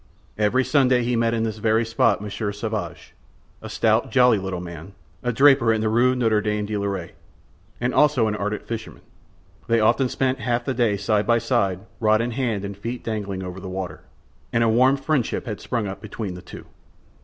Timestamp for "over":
13.43-13.59